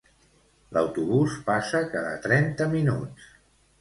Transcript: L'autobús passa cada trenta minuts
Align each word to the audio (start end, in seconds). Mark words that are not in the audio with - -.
L'autobús 0.77 1.37
passa 1.49 1.83
cada 1.93 2.17
trenta 2.27 2.71
minuts 2.77 3.29